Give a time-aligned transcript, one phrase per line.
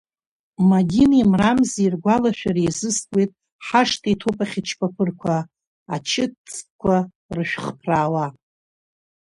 [0.69, 3.31] Мадинеи Мрамзеи ргәалашәара иазыскуеит
[3.65, 5.35] ҳашҭа иҭоуп ахьычԥаԥырқәа,
[5.95, 6.95] ачыҭ ҵкқәа
[7.35, 8.25] рышәхԥраауа.